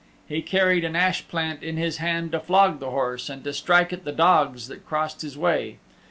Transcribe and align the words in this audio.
He 0.27 0.41
carried 0.41 0.83
an 0.83 0.95
ash 0.95 1.27
plant 1.27 1.61
in 1.61 1.77
his 1.77 1.97
hand 1.97 2.31
to 2.31 2.39
flog 2.39 2.79
the 2.79 2.89
horse 2.89 3.29
and 3.29 3.43
to 3.43 3.53
strike 3.53 3.93
at 3.93 4.03
the 4.03 4.11
dogs 4.11 4.67
that 4.67 4.83
crossed 4.87 5.21
his 5.21 5.37
way. 5.37 5.77